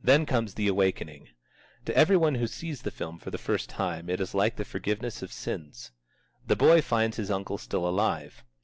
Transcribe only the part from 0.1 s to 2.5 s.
comes the awakening. To every one who